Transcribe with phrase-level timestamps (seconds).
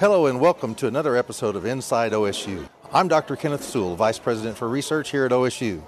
[0.00, 2.66] Hello and welcome to another episode of Inside OSU.
[2.90, 3.36] I'm Dr.
[3.36, 5.82] Kenneth Sewell, Vice President for Research here at OSU.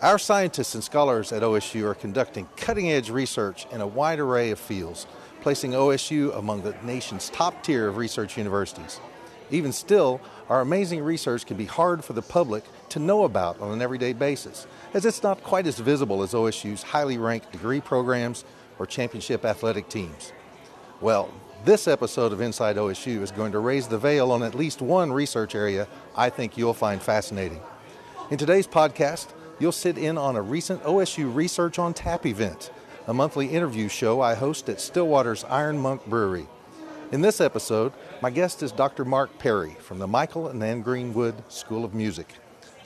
[0.00, 4.50] Our scientists and scholars at OSU are conducting cutting edge research in a wide array
[4.50, 5.06] of fields,
[5.42, 8.98] placing OSU among the nation's top tier of research universities.
[9.50, 13.72] Even still, our amazing research can be hard for the public to know about on
[13.72, 18.42] an everyday basis, as it's not quite as visible as OSU's highly ranked degree programs
[18.78, 20.32] or championship athletic teams.
[21.02, 21.28] Well,
[21.64, 25.10] this episode of Inside OSU is going to raise the veil on at least one
[25.10, 27.60] research area I think you'll find fascinating.
[28.30, 29.28] In today's podcast,
[29.58, 32.70] you'll sit in on a recent OSU Research on Tap event,
[33.06, 36.46] a monthly interview show I host at Stillwater's Iron Monk Brewery.
[37.12, 39.06] In this episode, my guest is Dr.
[39.06, 42.28] Mark Perry from the Michael and Ann Greenwood School of Music.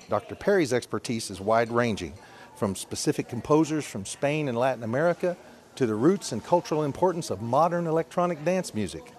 [0.09, 0.37] Dr.
[0.37, 2.15] Perry's expertise is wide ranging,
[2.55, 5.37] from specific composers from Spain and Latin America
[5.79, 9.13] to the roots and cultural importance of modern electronic dance music.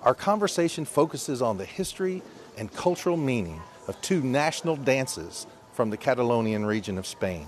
[0.00, 2.22] Our conversation focuses on the history
[2.56, 7.46] and cultural meaning of two national dances from the Catalonian region of Spain.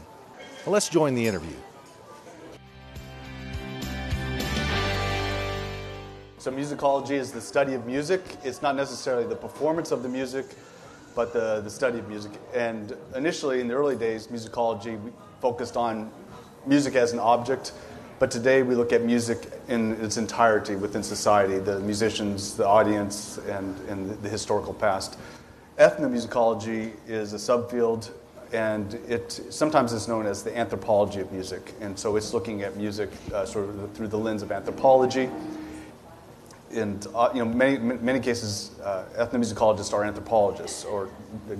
[0.67, 1.56] Well, let's join the interview.
[6.36, 8.20] So, musicology is the study of music.
[8.45, 10.45] It's not necessarily the performance of the music,
[11.17, 12.33] but the, the study of music.
[12.53, 15.00] And initially, in the early days, musicology
[15.41, 16.12] focused on
[16.67, 17.73] music as an object
[18.23, 23.39] but today we look at music in its entirety within society the musicians, the audience,
[23.48, 25.19] and, and the historical past.
[25.77, 28.12] Ethnomusicology is a subfield,
[28.53, 31.75] and it sometimes is known as the anthropology of music.
[31.81, 35.29] And so it's looking at music uh, sort of through the lens of anthropology.
[36.73, 41.09] And uh, you know, many many cases, uh, ethnomusicologists are anthropologists or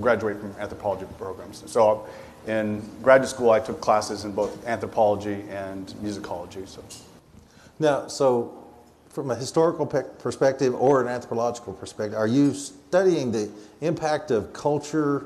[0.01, 1.65] graduate from anthropology programs.
[1.67, 2.07] So
[2.47, 6.67] in graduate school, I took classes in both anthropology and musicology.
[6.69, 6.83] So,
[7.79, 8.64] now, so
[9.08, 14.53] from a historical pe- perspective or an anthropological perspective, are you studying the impact of
[14.53, 15.25] culture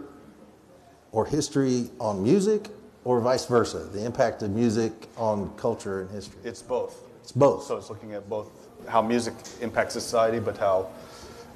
[1.12, 2.68] or history on music,
[3.04, 6.38] or vice versa, the impact of music on culture and history?
[6.44, 7.00] It's both.
[7.22, 7.62] It's both.
[7.62, 8.50] So it's looking at both
[8.88, 10.88] how music impacts society, but how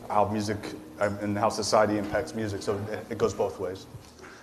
[0.09, 0.57] how music
[1.01, 2.63] um, and how society impacts music.
[2.63, 3.87] So it goes both ways.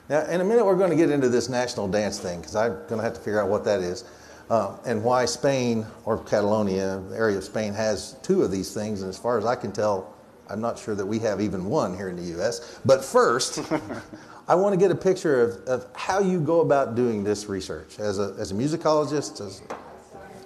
[0.09, 2.71] Now, in a minute, we're going to get into this national dance thing because I'm
[2.87, 4.05] going to have to figure out what that is
[4.49, 9.01] uh, and why Spain or Catalonia, the area of Spain, has two of these things.
[9.01, 10.13] And as far as I can tell,
[10.49, 12.79] I'm not sure that we have even one here in the U.S.
[12.85, 13.59] But first,
[14.47, 17.99] I want to get a picture of, of how you go about doing this research
[17.99, 19.45] as a, as a musicologist.
[19.45, 19.61] As,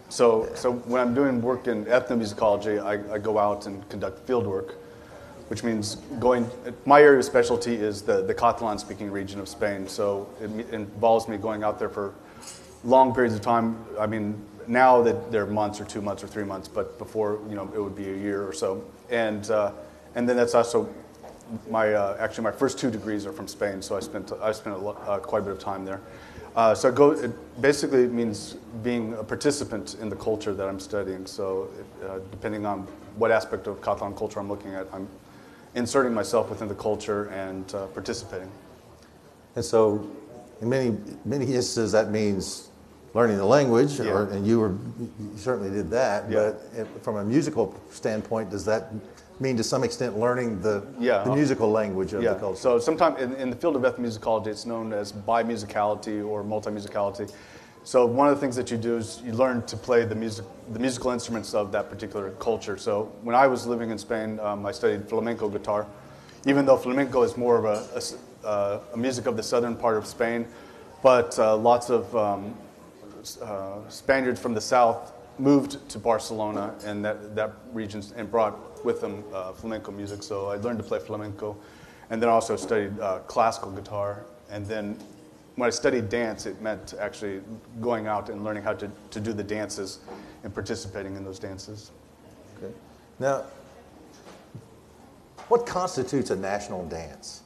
[0.10, 4.48] so, so when I'm doing work in ethnomusicology, I, I go out and conduct field
[4.48, 4.76] work
[5.52, 6.50] which means going.
[6.86, 11.28] My area of specialty is the, the Catalan speaking region of Spain, so it, involves
[11.28, 12.14] me going out there for
[12.86, 13.86] long periods of time.
[14.00, 17.56] I mean, now that they're months or two months or three months, but before, you
[17.56, 18.82] know, it would be a year or so.
[19.10, 19.74] And, uh,
[20.16, 20.90] and then that's also
[21.70, 24.78] my, uh, actually, my first two degrees are from Spain, so I spent, I spent
[24.78, 26.00] a, uh, quite a bit of time there.
[26.56, 31.26] Uh, so go, it basically means being a participant in the culture that I'm studying.
[31.26, 32.88] So it, uh, depending on
[33.18, 35.10] what aspect of Catalan culture I'm looking at, I'm
[35.76, 38.52] inserting myself within the culture and uh, participating.
[39.56, 40.10] And so,
[40.62, 42.70] in many many instances, that means
[43.14, 44.12] learning the language, yeah.
[44.12, 46.30] or, and you were you certainly did that.
[46.30, 46.54] Yeah.
[46.76, 48.94] But from a musical standpoint, does that
[49.40, 51.24] mean to some extent learning the, yeah.
[51.24, 52.34] the musical language of yeah.
[52.34, 52.60] the culture?
[52.60, 57.34] So sometimes in, in, the field of ethnomusicology, it's known as bimusicality or multimusicality.
[57.84, 60.46] So one of the things that you do is you learn to play the music,
[60.72, 62.78] the musical instruments of that particular culture.
[62.78, 65.88] So when I was living in Spain, um, I studied flamenco guitar.
[66.46, 69.98] Even though flamenco is more of a, a, uh, a music of the southern part
[69.98, 70.46] of Spain,
[71.02, 72.54] but uh, lots of um,
[73.42, 79.02] uh, Spaniards from the south moved to Barcelona and that, that region and brought with
[79.02, 80.22] them uh, flamenco music.
[80.22, 81.58] So I learned to play flamenco,
[82.12, 84.98] and then also studied uh, classical guitar, and then
[85.56, 87.42] when I studied dance, it meant actually
[87.82, 90.00] going out and learning how to, to do the dances
[90.44, 91.92] and participating in those dances.
[92.58, 92.74] Okay.
[93.20, 93.44] Now,
[95.50, 97.42] what constitutes a national dance?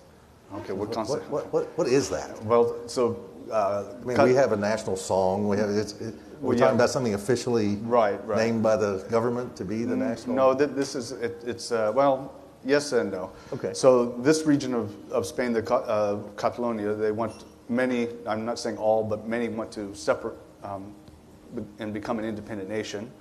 [0.54, 1.30] Okay, what, constitutes?
[1.30, 2.44] What, what, what, what is that?
[2.44, 3.30] Well, so.
[3.52, 5.48] Uh, I mean, we have a national song.
[5.48, 6.72] We have, it's, it, we're well, talking yeah.
[6.72, 8.38] about something officially right, right.
[8.38, 10.36] named by the government to be the national.
[10.36, 13.32] No, this is it, it's uh, well, yes and no.
[13.54, 13.74] Okay.
[13.74, 18.78] So this region of, of Spain, the uh, Catalonia, they want many, I'm not saying
[18.78, 20.94] all, but many want to separate um,
[21.80, 23.12] and become an independent nation.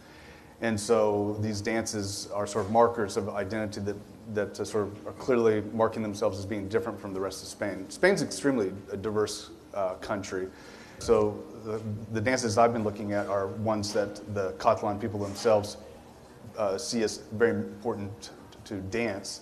[0.61, 3.97] And so these dances are sort of markers of identity that,
[4.35, 7.49] that uh, sort of are clearly marking themselves as being different from the rest of
[7.49, 7.89] Spain.
[7.91, 10.49] Spain's extremely a diverse uh, country.
[11.01, 11.83] So the,
[12.13, 15.77] the, dances I've been looking at are ones that the Catalan people themselves
[16.57, 18.31] uh, see as very important
[18.65, 19.41] to dance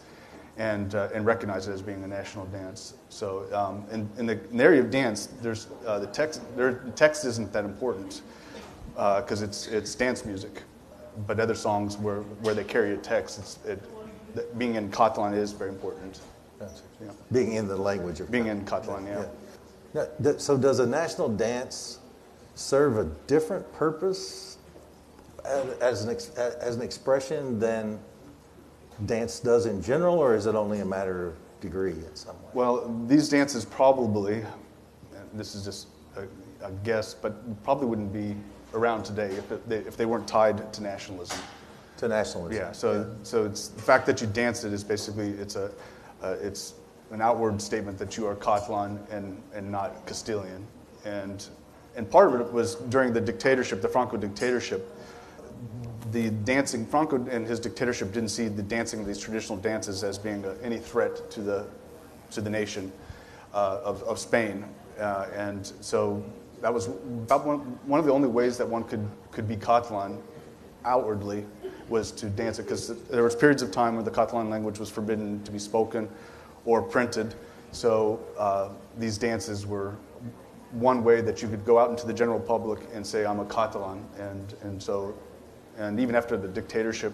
[0.59, 2.95] and, uh, and recognize it as being a national dance.
[3.09, 6.83] So um, in, in, the, in, the, area of dance, there's, uh, the, text, there,
[6.85, 8.23] the text isn't that important
[8.95, 10.63] because uh, it's, it's dance music.
[11.27, 15.53] But other songs where, where they carry a text, it's, it, being in Catalan is
[15.53, 16.21] very important.
[16.61, 17.11] Yeah.
[17.33, 19.25] Being in the language of Being in Catalan, yeah.
[19.95, 20.07] yeah.
[20.21, 21.99] Now, so does a national dance
[22.55, 24.59] serve a different purpose
[25.45, 27.99] as an, as an expression than
[29.07, 32.51] dance does in general, or is it only a matter of degree in some way?
[32.55, 34.45] Well, these dances probably,
[35.33, 36.23] this is just a,
[36.67, 38.37] a guess, but probably wouldn't be
[38.75, 41.39] around today if, they, if they weren't tied to nationalism.
[41.99, 42.57] To nationalism.
[42.57, 42.73] Yeah.
[42.73, 43.07] So, yeah.
[43.23, 45.71] so it's the fact that you dance it is basically it's a,
[46.23, 46.75] uh, it's
[47.11, 50.67] an outward statement that you are Catalan and, and not Castilian,
[51.05, 51.47] and
[51.97, 54.97] and part of it was during the dictatorship, the Franco dictatorship
[56.13, 60.19] the dancing, Franco and his dictatorship didn't see the dancing of these traditional dances as
[60.19, 61.67] being a, any threat to the,
[62.31, 62.93] to the nation
[63.55, 64.65] uh, of, of Spain.
[65.01, 66.23] Uh, and so
[66.61, 70.23] that was about one, one of the only ways that one could, could be Catalan
[70.85, 71.45] outwardly
[71.89, 74.91] was to dance it, because there was periods of time where the Catalan language was
[74.91, 76.09] forbidden to be spoken
[76.65, 77.35] or printed.
[77.73, 78.69] So uh,
[78.99, 79.97] these dances were
[80.73, 83.45] one way that you could go out into the general public and say, I'm a
[83.47, 84.05] Catalan.
[84.19, 85.15] And, and so
[85.83, 87.13] and even after the dictatorship,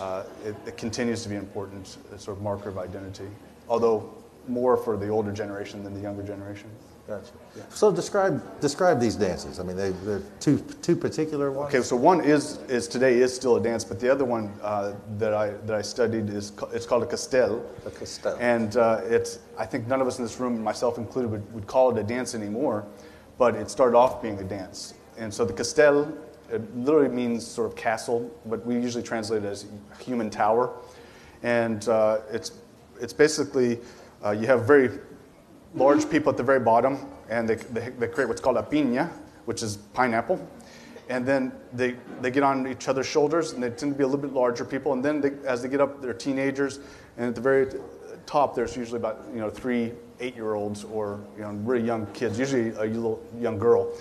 [0.00, 3.28] uh, it, it, continues to be an important uh, sort of marker of identity,
[3.68, 4.14] although
[4.46, 6.70] more for the older generation than the younger generation.
[7.08, 7.32] Gotcha.
[7.56, 7.62] Yeah.
[7.70, 9.58] So describe describe these dances.
[9.58, 11.74] I mean, they, they're two two particular ones.
[11.74, 14.92] Okay, so one is is today is still a dance, but the other one uh,
[15.16, 17.64] that I that I studied is it's called a castell.
[17.86, 18.36] A castell.
[18.38, 21.66] And uh, it's I think none of us in this room, myself included, would, would
[21.66, 22.84] call it a dance anymore,
[23.38, 24.92] but it started off being a dance.
[25.16, 26.12] And so the castell
[26.50, 29.66] it literally means sort of castle, but we usually translate it as
[30.00, 30.72] human tower.
[31.42, 32.52] And uh, it's,
[33.00, 33.78] it's basically,
[34.24, 34.90] uh, you have very
[35.74, 39.10] large people at the very bottom, and they, they, they, create what's called a pinya,
[39.44, 40.46] which is pineapple.
[41.08, 44.06] And then they, they get on each other's shoulders, and they tend to be a
[44.06, 44.92] little bit larger people.
[44.92, 46.80] And then they, as they get up, they're teenagers,
[47.16, 47.66] and at the very
[48.26, 52.70] top, there's usually about you know three eight-year-olds or you know really young kids, usually
[52.70, 53.92] a little young girl.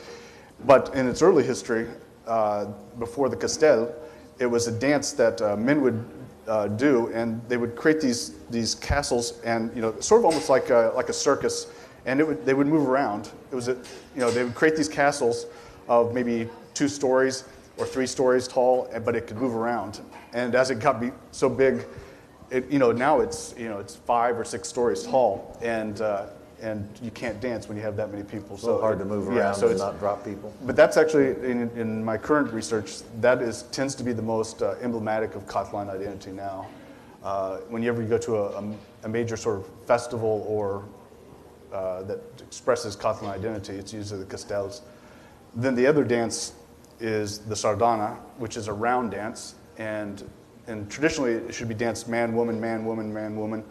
[0.66, 1.88] But in its early history,
[2.28, 2.66] uh,
[3.00, 3.94] before the Castell,
[4.40, 6.06] it was a dance that uh, men would
[6.48, 10.50] uh, do, and they would create these these castles, and you know, sort of almost
[10.50, 11.68] like a, like a circus,
[12.06, 13.30] and it would, they would move around.
[13.52, 15.46] It was a, you know, they would create these castles
[15.88, 17.44] of maybe two stories
[17.78, 20.00] or three stories tall, but it could move around.
[20.34, 21.86] And as it got be so big,
[22.50, 26.28] it, you know, now it's you know it's five or six stories tall, and uh,
[26.62, 28.58] and you can't dance when you have that many people.
[28.58, 30.54] So hard to move around yeah, so and not drop people.
[30.66, 34.62] But that's actually in, in, my current research that is tends to be the most
[34.62, 36.68] uh, emblematic of Catalan identity now.
[37.24, 38.74] Uh, whenever you go to a,
[39.04, 40.86] a, major sort of festival or
[41.74, 44.82] uh, that expresses Catalan identity, it's usually the castells.
[45.56, 46.54] Then the other dance
[47.00, 50.28] is the sardana, which is a round dance, and
[50.68, 53.64] and traditionally it should be danced man, woman, man, woman, man, woman.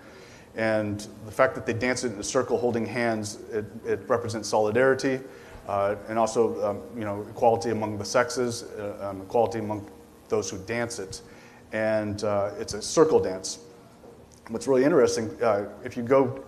[0.56, 4.48] And the fact that they dance it in a circle holding hands, it, it represents
[4.48, 5.20] solidarity
[5.68, 9.88] uh, and also um, you know, equality among the sexes, uh, um, equality among
[10.28, 11.20] those who dance it.
[11.72, 13.58] And uh, it's a circle dance.
[14.48, 16.44] What's really interesting, uh, if you go,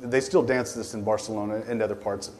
[0.00, 2.30] they still dance this in Barcelona and other parts.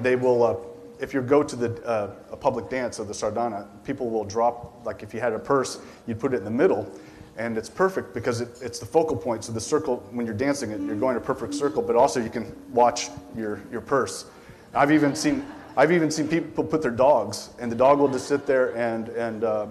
[0.00, 0.56] They will, uh,
[0.98, 4.80] if you go to the, uh, a public dance of the Sardana, people will drop,
[4.84, 6.90] like if you had a purse, you'd put it in the middle
[7.36, 9.44] and it's perfect because it, it's the focal point.
[9.44, 12.30] So the circle, when you're dancing it, you're going a perfect circle, but also you
[12.30, 14.26] can watch your, your purse.
[14.74, 15.44] I've even seen
[15.76, 19.08] I've even seen people put their dogs, and the dog will just sit there and
[19.10, 19.44] and.
[19.44, 19.66] Uh,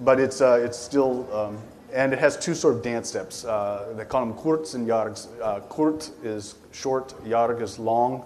[0.00, 1.58] but it's uh, it's still um,
[1.92, 3.44] and it has two sort of dance steps.
[3.44, 5.28] Uh, they call them curts and llargs.
[5.40, 8.24] Uh, curt is short, llarg is long,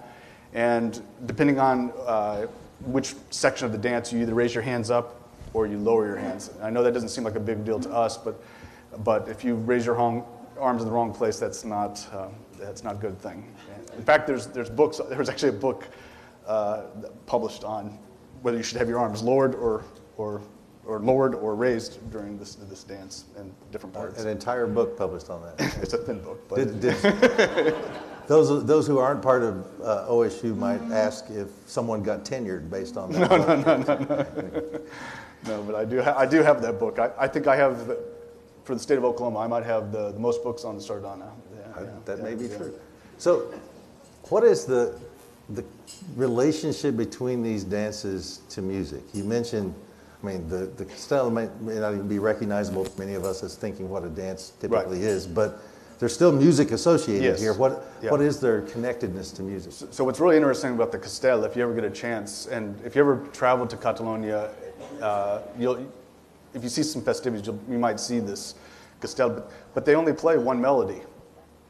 [0.54, 2.46] and depending on uh,
[2.86, 5.17] which section of the dance, you either raise your hands up
[5.52, 6.50] or you lower your hands.
[6.62, 8.42] I know that doesn't seem like a big deal to us, but,
[9.04, 10.24] but if you raise your home,
[10.58, 12.28] arms in the wrong place, that's not, uh,
[12.58, 13.54] that's not a good thing.
[13.96, 15.88] In fact, there's, there's books, there was actually a book
[16.46, 16.82] uh,
[17.26, 17.98] published on
[18.42, 19.84] whether you should have your arms lowered or,
[20.16, 20.40] or,
[20.84, 24.22] or lowered or raised during this, this dance in different parts.
[24.22, 25.78] An entire book published on that.
[25.82, 26.48] it's a thin book.
[26.48, 27.74] But did, did,
[28.26, 32.96] those, those who aren't part of uh, OSU might ask if someone got tenured based
[32.96, 33.30] on that.
[33.30, 34.80] No, no, no, no, no.
[35.46, 36.98] No, but I do, ha- I do have that book.
[36.98, 37.96] I, I think I have,
[38.64, 41.30] for the state of Oklahoma, I might have the, the most books on the Sardana.
[41.54, 42.74] Yeah, yeah, that yeah, may be true.
[43.18, 43.52] So,
[44.30, 44.98] what is the,
[45.50, 45.64] the
[46.16, 49.02] relationship between these dances to music?
[49.14, 49.74] You mentioned
[50.22, 53.42] I mean, the, the Castell may, may not even be recognizable to many of us
[53.44, 55.60] as thinking what a dance typically is, but
[56.00, 57.40] there's still music associated Yes.
[57.40, 57.52] here.
[57.54, 58.10] What, Yeah.
[58.10, 59.72] what is their connectedness to music?
[59.92, 62.96] So what's really interesting about the Castell, if you ever get a chance, and if
[62.96, 64.50] you ever travel to Catalonia,
[65.00, 65.86] uh, you'll,
[66.54, 68.54] if you see some festivities, you might see this
[69.00, 71.02] Castell, but, but they only play one melody.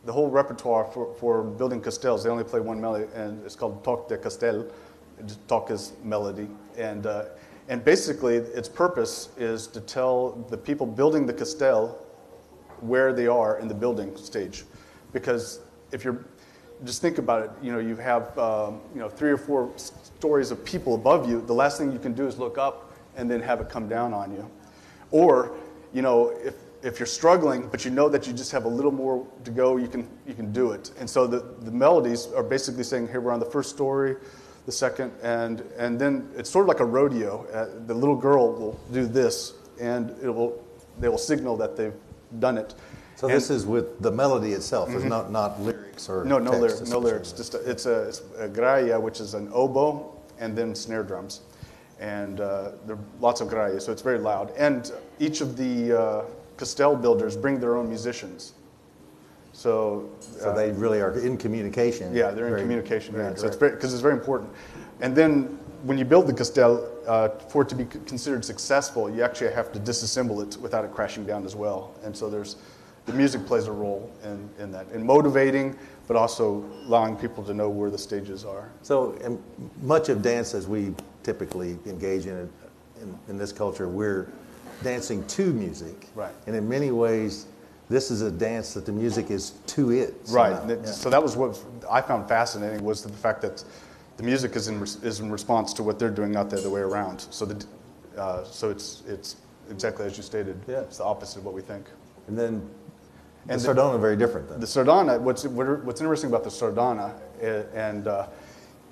[0.05, 3.85] The whole repertoire for, for building Castells, they only play one melody, and it's called
[3.85, 4.67] Toc de Castell.
[5.49, 7.25] Toc is melody, and uh,
[7.69, 11.99] and basically its purpose is to tell the people building the Castell
[12.81, 14.65] where they are in the building stage.
[15.13, 15.61] Because
[15.93, 16.25] if you're,
[16.85, 20.51] just think about it, you know, you have, um, you know, three or four stories
[20.51, 21.43] of people above you.
[21.43, 24.15] The last thing you can do is look up and then have it come down
[24.15, 24.49] on you.
[25.11, 25.55] Or,
[25.93, 28.93] you know, if, if you're struggling, but you know that you just have a little
[28.93, 30.93] more to go, you can, you can do it.
[30.99, 34.17] And so the, the melodies are basically saying, here we're on the first story,
[34.65, 37.45] the second, and, and then it's sort of like a rodeo.
[37.53, 40.65] Uh, the little girl will do this, and it will,
[41.01, 41.95] they will signal that they've
[42.39, 42.75] done it.
[43.17, 46.53] So And- this is with the melody itself, it's not, not lyrics or no, no
[46.53, 46.91] text lyrics.
[46.91, 47.33] No lyrics.
[47.33, 51.41] Just a, it's a, it's a gralla, which is an oboe, and then snare drums,
[52.01, 54.53] and uh, there are lots of grallas, so it's very loud.
[54.57, 56.25] And each of the uh,
[56.57, 58.53] Castell builders bring their own musicians.
[59.53, 62.15] So, So they really are in communication.
[62.15, 63.15] yeah, they're in very- communication.
[63.15, 63.35] very yeah.
[63.37, 64.51] So it's very because it's very important.
[65.01, 69.23] And then when you build the Castell, uh, for it to be considered successful, you
[69.23, 71.93] actually have to disassemble it without it crashing down as well.
[72.05, 72.57] And so there's
[73.07, 75.77] the music plays a role in, in that, in motivating,
[76.07, 78.69] but also allowing people to know where the stages are.
[78.83, 79.17] So
[79.83, 80.93] much of dance as we
[81.33, 82.49] typically engage in, it,
[83.03, 84.27] in in this culture, we're
[84.83, 86.09] dancing to music.
[86.15, 86.33] Right.
[86.47, 87.47] And in many ways,
[87.91, 90.15] this is a dance that the music is to it.
[90.31, 90.57] Right.
[90.57, 90.73] somehow.
[90.75, 90.93] It- Yeah.
[90.93, 91.53] So that was what
[91.91, 93.63] I found fascinating was the fact that
[94.17, 96.81] the music is in, is in response to what they're doing, not the other way
[96.81, 97.19] around.
[97.31, 97.57] So, the,
[98.17, 99.37] uh, so it's, it's
[99.71, 100.57] exactly as you stated.
[100.67, 100.81] Yeah.
[100.89, 101.85] It's the opposite of what we think.
[102.29, 102.53] And then
[103.47, 104.61] the And the- Sardana very different then.
[104.61, 108.27] The sardana, what's, what- what's interesting about the sardana, eh, and uh,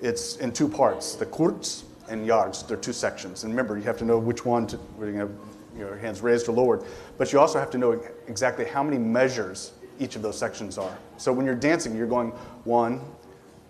[0.03, 2.67] it's in two parts, the curts and llargs.
[2.67, 3.45] They're two sections.
[3.45, 5.31] And remember, you have to know which one, to, you have
[5.77, 6.85] your hands raised or lowered.
[7.19, 10.97] But you also have to know exactly how many measures each of those sections are.
[11.17, 12.31] So when you're dancing, you're going
[12.65, 13.01] one,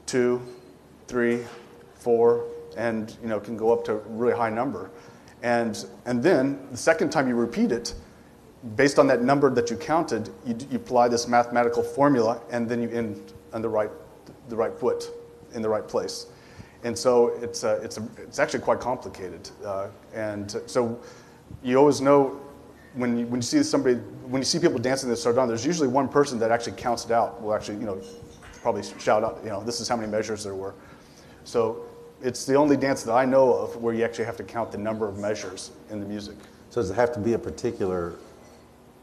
[0.06, 0.40] two,
[1.08, 1.44] three,
[1.94, 2.44] four,
[2.76, 4.90] and you know, can go up to a really high number.
[5.42, 7.94] And, and then the second time you repeat it,
[8.74, 12.82] based on that number that you counted, you, you apply this mathematical formula, and then
[12.82, 13.90] you end on the right,
[14.48, 15.10] the right foot
[15.54, 16.26] in the right place.
[16.84, 19.50] And so it's, uh, it's, a, it's actually quite complicated.
[19.64, 21.00] Uh, and so
[21.62, 22.40] you always know
[22.94, 25.88] when you, when you see somebody, when you see people dancing the sardana, there's usually
[25.88, 27.42] one person that actually counts it out.
[27.42, 28.00] Will actually, you know,
[28.62, 30.74] probably shout out, you know, this is how many measures there were.
[31.44, 31.84] So
[32.22, 34.78] it's the only dance that I know of where you actually have to count the
[34.78, 36.36] number of measures in the music.
[36.70, 38.16] So does it have to be a particular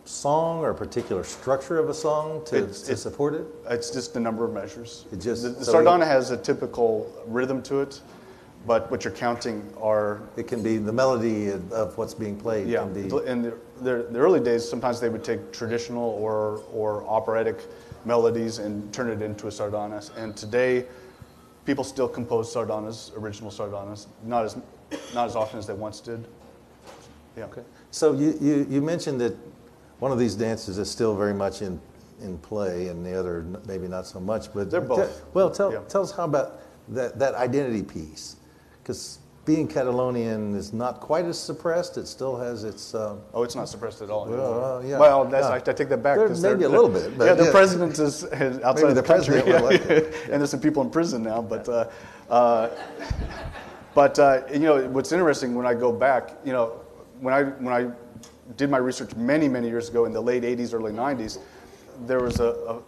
[0.05, 3.45] song or a particular structure of a song to, It's- to it's- support it?
[3.69, 5.05] It's just the number of measures.
[5.11, 8.01] It just- the, the so sardana has a typical rhythm to it,
[8.67, 12.67] but what you're counting are It can be the melody of, of what's being played.
[12.67, 12.79] yeah.
[12.79, 17.03] Can be, In the, the, the early days, sometimes they would take traditional or or
[17.05, 17.57] operatic
[18.05, 19.99] melodies and turn it into a sardana.
[20.17, 20.85] And today,
[21.65, 24.55] people still compose sardanas, original sardanas, not as
[25.13, 26.25] not as often as they once did.
[27.37, 27.45] Yeah.
[27.45, 27.63] Okay.
[27.91, 29.35] So you, you, you mentioned that
[30.03, 31.79] one of these dances is still very much in,
[32.21, 34.53] in play and the other maybe not so much.
[34.53, 35.07] But They're both.
[35.07, 35.79] te- well, tell, Yeah.
[35.87, 38.35] tell us how about that, that identity piece.
[38.81, 41.97] Because being Catalonian is not quite as suppressed.
[41.97, 42.93] It still has its...
[42.93, 44.25] Uh, Oh, it's not suppressed at all.
[44.25, 44.99] Well, uh, yeah.
[44.99, 45.47] Well, that's.
[45.47, 46.17] I, I take that back.
[46.17, 47.51] Maybe they're- a little bit, but yeah, the yeah.
[47.51, 48.25] president is
[48.61, 49.61] outside the, the country, yeah.
[49.61, 49.85] like
[50.29, 51.41] and there's some people in prison now.
[51.41, 51.89] But uh,
[52.29, 52.69] uh,
[53.95, 56.81] but uh, you know what's interesting when I go back, you know,
[57.21, 57.91] when I when I
[58.57, 61.39] did my research many many years ago in the late '80s, early '90s,
[62.05, 62.81] there was a, a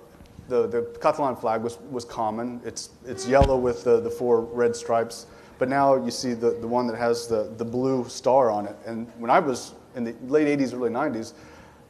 [0.48, 2.62] the the Catalan flag was was common.
[2.64, 5.28] It's it's yellow with the the four red stripes.
[5.58, 8.76] But now you see the, the one that has the, the blue star on it.
[8.86, 11.34] And when I was in the late 80s, early 90s,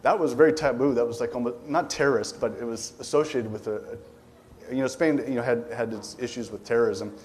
[0.04, 0.94] that was very taboo.
[0.94, 3.98] That was like almost, not terrorist, but it was associated with a,
[4.72, 7.16] a you know, Spain you know, had, had its issues with terrorism.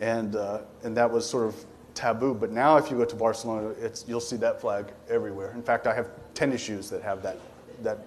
[0.00, 1.64] And, uh, and that was sort of
[1.96, 2.34] taboo.
[2.34, 5.50] But now if you go to Barcelona, it's, you'll see that flag everywhere.
[5.52, 7.38] In fact, I have tennis shoes that have that,
[7.82, 7.98] that,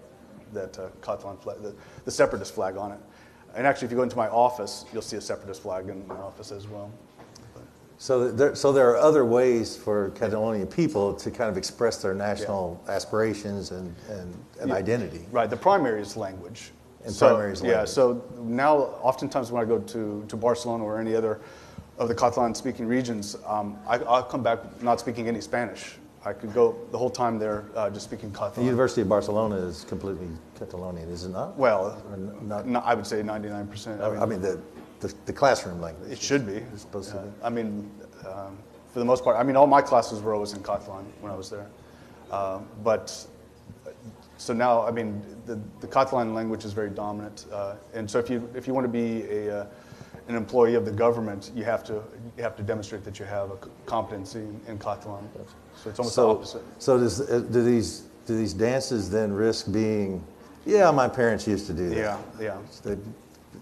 [0.54, 3.00] that uh, Catalan flag, the, the separatist flag on it.
[3.56, 6.16] And actually, if you go into my office, you'll see a separatist flag in my
[6.16, 6.92] office as well.
[7.98, 12.14] so, there, so there are other ways for Catalonian people to kind of express their
[12.14, 14.76] national aspirations and, and, and Yeah.
[14.76, 15.26] identity.
[15.32, 15.50] Right.
[15.50, 16.72] The primary is language.
[17.06, 17.80] And so, primary is language.
[17.80, 17.86] Yeah.
[17.86, 21.40] So now, oftentimes when I go to, to Barcelona or any other
[22.00, 25.96] of the Catalan-speaking regions, um, I, I'll come back not speaking any Spanish.
[26.26, 28.56] I could go the whole time there uh, just speaking Catalan.
[28.56, 30.28] The University of Barcelona is completely
[30.58, 31.58] Catalonian, is it not?
[31.58, 32.02] Well,
[32.42, 34.22] not- no, I would say 99%.
[34.22, 34.60] I mean, the,
[35.02, 36.12] the, the classroom language.
[36.12, 36.54] It should be.
[36.54, 37.30] It's supposed to be.
[37.44, 37.90] I mean,
[38.28, 38.58] um,
[38.92, 41.36] for the most part, I mean, all my classes were always in Catalan when I
[41.36, 41.68] was there.
[42.32, 43.26] Uh, but
[44.38, 47.46] so now, I mean, the, the Catalan language is very dominant.
[47.52, 49.68] Uh, and so if you, if you want to be a, uh,
[50.30, 52.04] an employee of the government, you have to,
[52.38, 53.58] you have to demonstrate that you have a
[53.88, 55.28] competency in, in Catalan.
[55.76, 56.62] So it's almost the So, opposite.
[56.78, 60.24] so does, uh, do these do these dances then risk being?
[60.64, 61.98] Yeah, my parents used to do that.
[61.98, 62.58] Yeah, yeah.
[62.70, 62.96] So,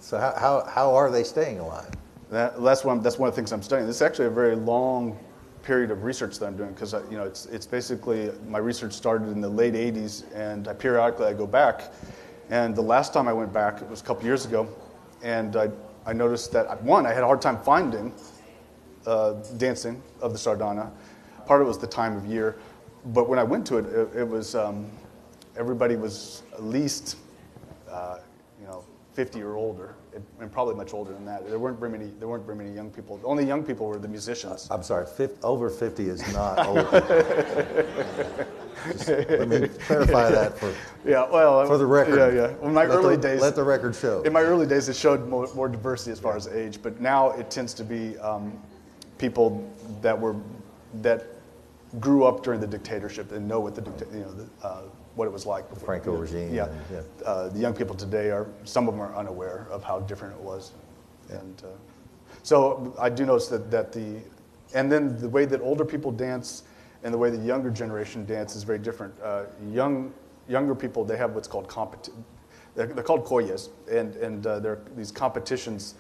[0.01, 1.89] so how, how, how are they staying alive?
[2.29, 3.87] That, that's, one, that's one of the things I'm studying.
[3.87, 5.17] This is actually a very long
[5.63, 9.29] period of research that I'm doing because you know it's, it's basically my research started
[9.29, 11.93] in the late 80s and I periodically I go back
[12.49, 14.67] and the last time I went back it was a couple years ago
[15.23, 15.69] and I,
[16.07, 18.13] I noticed that one I had a hard time finding
[19.05, 20.89] uh, dancing of the sardana.
[21.45, 22.57] Part of it was the time of year,
[23.07, 24.89] but when I went to it, it, it was um,
[25.57, 27.17] everybody was at least
[27.89, 28.19] uh,
[28.59, 28.85] you know
[29.17, 29.95] 50 or older,
[30.39, 31.49] and- probably much older than that.
[31.49, 32.05] There weren't very many.
[32.19, 33.17] There weren't very many young people.
[33.17, 34.67] The only young people were the musicians.
[34.69, 36.85] I'm sorry, 50, over 50 is not old.
[38.91, 40.71] Just let me clarify that for,
[41.03, 42.19] Yeah, well, for the record.
[42.19, 42.55] Yeah, yeah.
[42.57, 44.21] Well, in my Let early the, days, Let the record show.
[44.21, 47.31] in my early days, it showed more, more diversity as far as age, but now
[47.31, 48.53] it tends to be um,
[49.17, 49.67] people
[50.03, 50.35] that were
[51.01, 51.25] that
[51.99, 53.81] grew up during the dictatorship and know what the
[54.15, 54.81] you know the, uh,
[55.15, 55.85] what it was like before.
[55.85, 57.01] Franco you know, regime Yeah, and- yeah.
[57.25, 60.41] Uh, the young people today are some of them are unaware of how different it
[60.41, 60.73] was,
[61.29, 61.67] and uh,
[62.43, 64.19] so I do notice that that the
[64.75, 66.63] and then the way that older people dance
[67.03, 69.13] and the way the younger generation dance is very different.
[69.23, 70.13] Uh, young
[70.49, 72.13] younger people they have what's called competi-
[72.75, 75.95] they're, they're called colles, and and uh, they're these competitions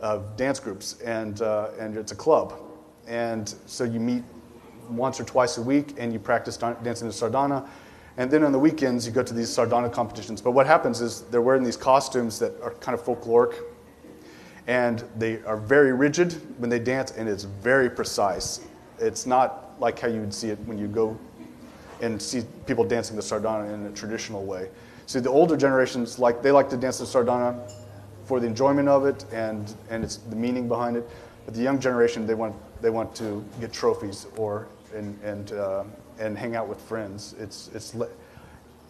[0.00, 2.54] of dance groups, and uh, and it's a club,
[3.06, 4.22] and so you meet
[4.88, 7.68] once or twice a week, and you practice dancing the sardana.
[8.16, 10.42] And then on the weekends, you go to these sardana competitions.
[10.42, 13.54] But what happens is they're wearing these costumes that are kind of folkloric,
[14.66, 18.60] and they are very rigid when they dance, and it's very precise.
[18.98, 21.18] It's not like how you would see it when you go
[22.00, 24.68] and see people dancing the sardana in a traditional way.
[25.06, 27.70] See, the older generations like they like to dance the sardana
[28.24, 31.08] for the enjoyment of it and and it's the meaning behind it.
[31.44, 35.84] But the young generation they want they want to get trophies or and and uh,
[36.18, 37.34] and hang out with friends.
[37.38, 38.08] It's it's le-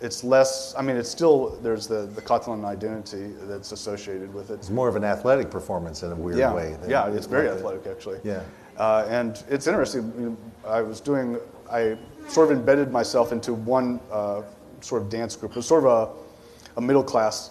[0.00, 0.74] it's less.
[0.76, 4.55] I mean, it's still there's the the Catalan identity that's associated with it.
[4.55, 6.76] It's more of an athletic performance in a weird Yeah, way.
[6.81, 8.18] than- yeah, it's very like athletic actually.
[8.24, 8.42] Yeah.
[8.78, 10.37] Uh, and it's interesting.
[10.66, 11.38] I was doing,
[11.70, 14.42] I sort of embedded myself into one uh,
[14.81, 15.52] sort of dance group.
[15.52, 17.50] It was sort of a, a middle class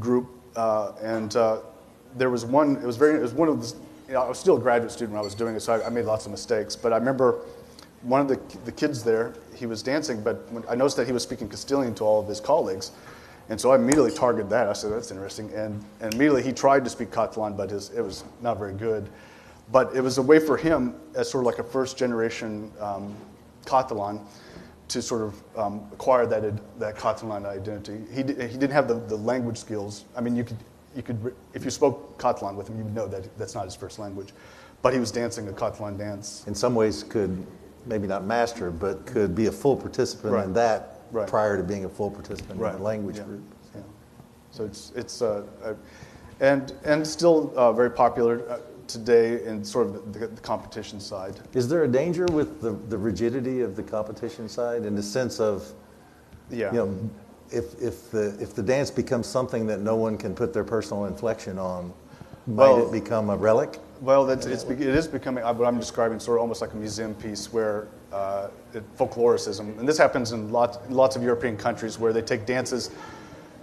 [0.00, 1.60] group, uh, and uh,
[2.16, 2.74] there was one.
[2.76, 3.14] It was very.
[3.14, 3.76] It was one of the.
[4.08, 5.86] You know, I was still a graduate student when I was doing it, so I,
[5.86, 6.74] I made lots of mistakes.
[6.74, 7.44] But I remember
[8.02, 9.34] one of the the kids there.
[9.54, 12.26] He was dancing, but when I noticed that he was speaking Castilian to all of
[12.26, 12.92] his colleagues.
[13.50, 14.68] And so I immediately targeted that.
[14.68, 15.50] I said, that's interesting.
[15.54, 19.08] And, and immediately he tried to speak Catalan, but his, it was not very good.
[19.72, 23.14] But it was a way for him, as sort of like a first generation um,
[23.64, 24.20] Catalan,
[24.88, 28.00] to sort of um, acquire that, that Catalan identity.
[28.10, 30.04] He, he didn't have the, the language skills.
[30.14, 30.58] I mean, you could,
[30.96, 33.74] you could, if you spoke Catalan with him, you would know that that's not his
[33.74, 34.32] first language.
[34.82, 36.44] But he was dancing a Catalan dance.
[36.46, 37.44] in some ways could
[37.86, 40.44] maybe not master, but could be a full participant Right.
[40.44, 41.26] in that Right.
[41.26, 43.24] prior to being a full participant in the language yeah.
[43.24, 43.42] group.
[43.74, 43.80] Yeah.
[44.50, 45.74] So it's, it's uh, uh,
[46.40, 51.40] and, and still uh, very popular uh, today in sort of the, the competition side.
[51.54, 55.40] Is there a danger with the, the rigidity of the competition side in the sense
[55.40, 55.72] of,
[56.50, 56.70] Yeah.
[56.72, 57.10] you know,
[57.50, 61.06] if, if, the, if the dance becomes something that no one can put their personal
[61.06, 61.92] inflection on,
[62.46, 63.78] might Well- it become a relic?
[64.00, 66.76] Well, that's, it's, it is becoming uh, what I'm describing, sort of almost like a
[66.76, 71.98] museum piece where uh, it, folkloricism, and this happens in lots, lots of European countries
[71.98, 72.90] where they take dances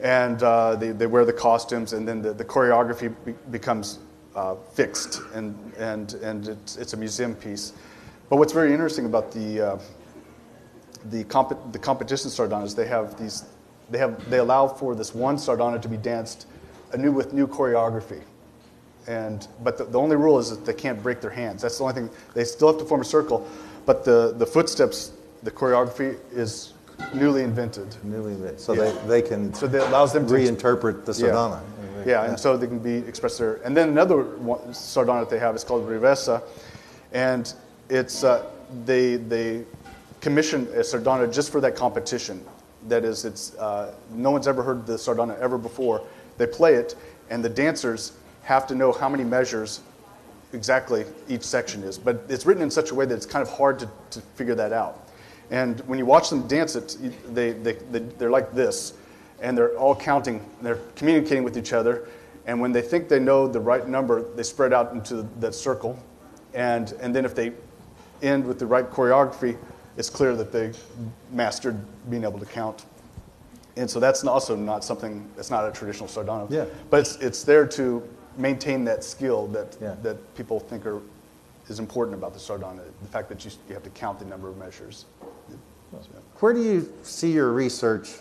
[0.02, 4.00] and uh, they, they wear the costumes, and then the, the choreography be, becomes
[4.36, 7.71] uh, fixed, and, and, and it's, it's a museum piece.
[8.30, 9.80] But what's very interesting about the, uh,
[11.06, 13.45] the, comp- the competition sardanas, they have these,
[13.89, 16.48] they, have, they allow for this one sardana to be danced
[16.93, 18.21] anew with new choreography.
[19.08, 21.62] And, but the, the only rule is that they can't break their hands.
[21.62, 22.10] That's the only thing.
[22.34, 23.48] They still have to form a circle,
[23.86, 25.12] but the, the footsteps,
[25.43, 26.74] the choreography is
[27.13, 27.95] newly invented.
[28.04, 28.60] Newly invented.
[28.60, 28.91] So Yeah.
[29.06, 31.62] they, they can So that allows them to reinterpret the sardana.
[32.06, 33.56] Yeah, yeah, and so they can be expressed there.
[33.63, 36.41] And then another one, sardana that they have is called revessa,
[37.13, 37.52] and
[37.89, 38.45] it's uh,
[38.86, 39.65] they they
[40.21, 42.43] commission a sardana just for that competition.
[42.88, 46.02] That is, it's uh, no one's ever heard the sardana ever before.
[46.38, 46.95] They play it,
[47.30, 49.82] and the dancers have to know how many measures
[50.54, 51.98] exactly each section is.
[51.98, 54.56] But it's written in such a way that it's kind of hard to, to figure
[54.56, 55.08] that out.
[55.52, 56.98] And when you watch them dance it,
[57.34, 58.93] they, they, they, they're like this,
[59.41, 62.08] and they're all counting, they're communicating with each other.
[62.48, 65.98] And when they think they know the right number, they spread out into that circle.
[66.54, 67.54] And, and then if they
[68.21, 69.58] end with the right choreography,
[69.97, 70.71] it's clear that they
[71.31, 71.77] mastered
[72.10, 72.86] being able to count.
[73.77, 76.49] And so that's also not something, that's not a traditional sardana.
[76.49, 76.65] Yeah.
[76.89, 79.95] But it's, it's there to maintain that skill that, Yeah.
[80.01, 81.01] that people think are,
[81.67, 84.49] is important about the sardana, the fact that you, you have to count the number
[84.49, 85.05] of measures.
[86.39, 88.12] Where do you see your research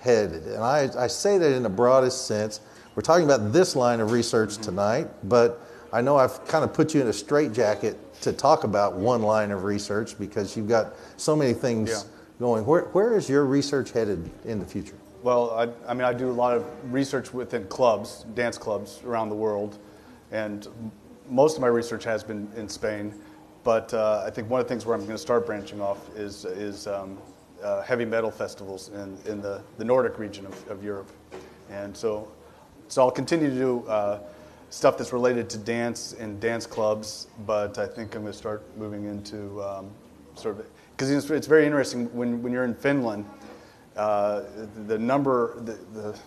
[0.00, 0.44] headed?
[0.44, 2.60] And I, I say that in the broadest sense.
[2.94, 5.60] We're talking about this line of research tonight, but
[5.92, 9.50] I know I've kind of put you in a straitjacket to talk about one line
[9.50, 12.02] of research because you've got so many things Yeah.
[12.40, 12.66] going.
[12.66, 14.96] Where, where is your research headed in the future?
[15.22, 19.30] Well, I, I mean, I do a lot of research within clubs, dance clubs around
[19.30, 19.78] the world,
[20.30, 20.68] and
[21.28, 23.14] most of my research has been in Spain.
[23.64, 26.08] But uh, I think one of the things where I'm going to start branching off
[26.16, 27.18] is, is um,
[27.62, 31.10] uh, heavy metal festivals in, in the, the Nordic region of, of Europe.
[31.68, 32.30] And so,
[32.86, 34.20] so I'll continue to do uh,
[34.70, 38.62] stuff that's related to dance and dance clubs, but I think I'm going to start
[38.76, 39.90] moving into um,
[40.34, 43.24] sort of, because it's, it's very interesting when, when you're in Finland
[43.98, 44.44] uh,
[44.86, 46.18] the number the, the,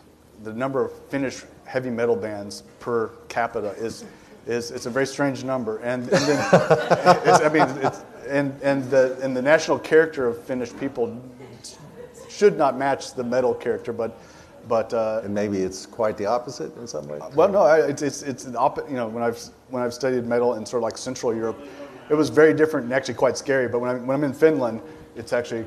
[0.44, 4.04] the number of Finnish heavy metal bands per capita is
[4.46, 5.78] is it's a very strange number.
[5.78, 6.50] And, and then
[7.26, 7.92] it's, I mean
[8.28, 11.18] and and the and the national character of Finnish people
[12.30, 14.20] should not match the metal character but
[14.67, 17.21] but uh, And maybe it's quite the opposite in some ways?
[17.36, 20.56] well, no, it's it's it's an op- You know, when I've when I've studied metal
[20.56, 21.58] in sort of like Central Europe,
[22.10, 23.67] it was very different and actually quite scary.
[23.67, 24.82] But when I'm when I'm in Finland,
[25.15, 25.65] it's actually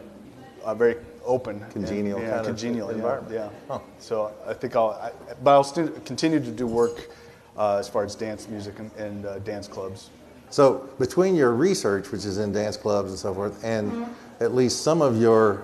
[0.64, 3.34] uh, very open, and- Congenial yeah, kind congenial yeah, environment.
[3.34, 3.48] Yeah.
[3.68, 3.78] Huh.
[3.98, 5.10] So I think I'll, I,
[5.42, 7.08] but I'll still continue to do work
[7.56, 10.10] uh, as far as dance music and, and uh, dance clubs.
[10.50, 14.06] So between your research, which is in dance clubs and so forth, and
[14.40, 15.62] at least some of your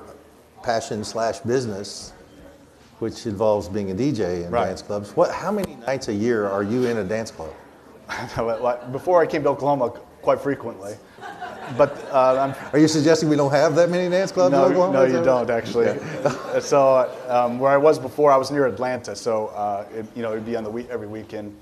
[0.62, 2.12] passion slash business,
[3.00, 4.66] which involves being a DJ in Right.
[4.66, 5.30] dance clubs, what?
[5.32, 7.50] How many nights a year are you in a dance club?
[8.92, 9.90] Before I came to Oklahoma,
[10.22, 10.94] quite frequently.
[11.78, 14.72] But uh, I'm Are you suggesting we don't have that many dance clubs No, in
[14.72, 14.92] Oklahoma?
[14.98, 15.98] no, Is you don't actually.
[16.60, 20.32] so um, where I was before, I was near Atlanta, so uh, it, you know
[20.32, 21.56] it'd be on the week every weekend.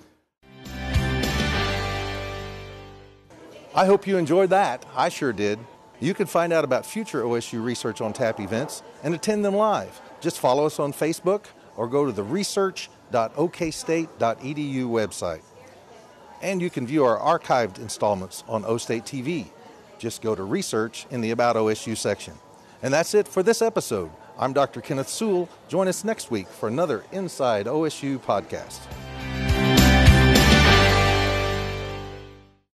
[3.75, 4.85] I hope you enjoyed that.
[4.97, 5.59] I sure did.
[6.01, 10.01] You can find out about future OSU Research on Tap events and attend them live.
[10.21, 15.43] Just follow us on Facebook or go to the research.okstate.edu website.
[16.43, 19.47] And you can view our archived installments on OState TV.
[19.99, 22.35] Just go to Research in the About OSU section.
[22.83, 24.11] And that's it for this episode.
[24.39, 24.81] I'm Dr.
[24.81, 25.49] Kenneth Sewell.
[25.67, 28.79] Join us next week for another Inside OSU podcast.